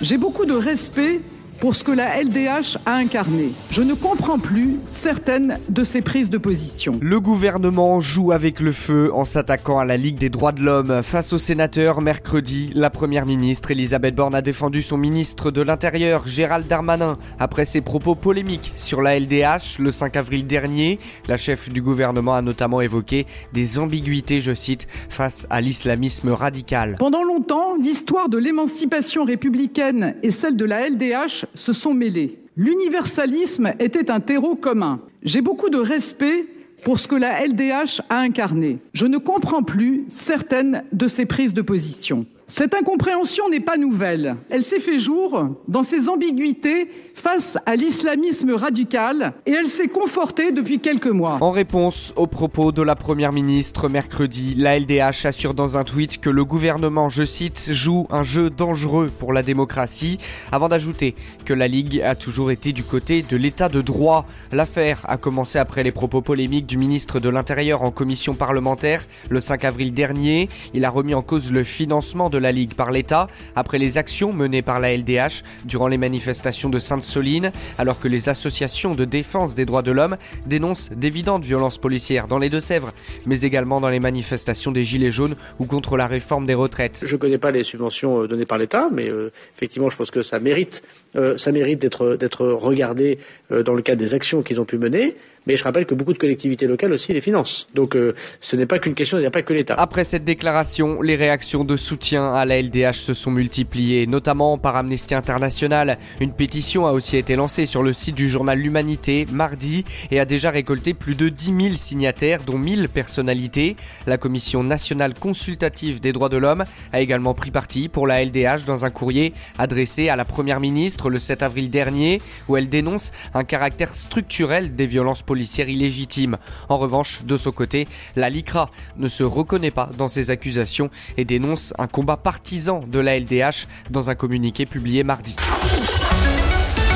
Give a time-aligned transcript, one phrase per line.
[0.00, 1.20] J'ai beaucoup de respect
[1.60, 3.50] pour ce que la LDH a incarné.
[3.70, 6.98] Je ne comprends plus certaines de ses prises de position.
[7.02, 11.02] Le gouvernement joue avec le feu en s'attaquant à la Ligue des droits de l'homme.
[11.02, 16.26] Face aux sénateurs, mercredi, la première ministre Elisabeth Borne a défendu son ministre de l'Intérieur,
[16.26, 20.98] Gérald Darmanin, après ses propos polémiques sur la LDH le 5 avril dernier.
[21.28, 26.96] La chef du gouvernement a notamment évoqué des ambiguïtés, je cite, face à l'islamisme radical.
[26.98, 32.38] Pendant longtemps, l'histoire de l'émancipation républicaine et celle de la LDH se sont mêlés.
[32.56, 35.00] L'universalisme était un terreau commun.
[35.22, 36.46] J'ai beaucoup de respect
[36.84, 38.78] pour ce que la LDH a incarné.
[38.92, 42.26] Je ne comprends plus certaines de ses prises de position.
[42.50, 44.34] Cette incompréhension n'est pas nouvelle.
[44.50, 50.50] Elle s'est fait jour dans ses ambiguïtés face à l'islamisme radical et elle s'est confortée
[50.50, 51.38] depuis quelques mois.
[51.42, 56.18] En réponse aux propos de la première ministre mercredi, la LDH assure dans un tweet
[56.20, 60.18] que le gouvernement, je cite, joue un jeu dangereux pour la démocratie,
[60.50, 64.26] avant d'ajouter que la Ligue a toujours été du côté de l'état de droit.
[64.50, 69.40] L'affaire a commencé après les propos polémiques du ministre de l'Intérieur en commission parlementaire le
[69.40, 70.48] 5 avril dernier.
[70.74, 74.32] Il a remis en cause le financement de la Ligue par l'État après les actions
[74.32, 79.54] menées par la LDH durant les manifestations de Sainte-Soline, alors que les associations de défense
[79.54, 82.92] des droits de l'homme dénoncent d'évidentes violences policières dans les Deux-Sèvres,
[83.26, 87.04] mais également dans les manifestations des Gilets jaunes ou contre la réforme des retraites.
[87.06, 90.10] Je ne connais pas les subventions euh, données par l'État, mais euh, effectivement, je pense
[90.10, 90.82] que ça mérite,
[91.16, 93.18] euh, ça mérite d'être, regardé
[93.50, 95.16] dans le cadre des actions qu'ils ont pu mener.
[95.46, 97.66] Mais je rappelle que beaucoup de collectivités locales aussi les financent.
[97.74, 97.96] Donc
[98.40, 99.74] ce n'est pas qu'une question, il n'y a pas que l'État.
[99.78, 104.76] Après cette déclaration, les réactions de soutien à la LDH se sont multipliées, notamment par
[104.76, 105.98] Amnesty International.
[106.20, 110.24] Une pétition a aussi été lancée sur le site du journal L'Humanité mardi et a
[110.24, 113.76] déjà récolté plus de 10 000 signataires, dont 1000 personnalités.
[114.06, 118.66] La Commission nationale consultative des droits de l'homme a également pris parti pour la LDH
[118.66, 123.12] dans un courrier adressé à la Première ministre le 7 avril dernier, où elle dénonce
[123.34, 126.36] un caractère structurel des violences policières illégitimes.
[126.68, 131.24] En revanche, de son côté, la LICRA ne se reconnaît pas dans ces accusations et
[131.24, 135.36] dénonce un combat partisan de la LDH dans un communiqué publié mardi.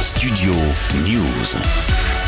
[0.00, 0.52] Studio
[1.06, 2.21] News.